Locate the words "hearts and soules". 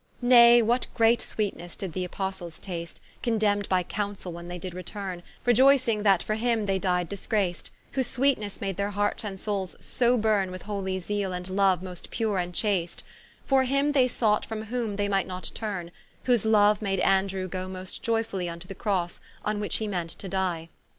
8.89-9.75